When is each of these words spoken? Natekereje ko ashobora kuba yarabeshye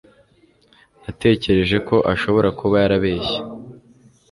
Natekereje 1.03 1.77
ko 1.87 1.95
ashobora 2.13 2.49
kuba 2.59 2.75
yarabeshye 2.83 3.37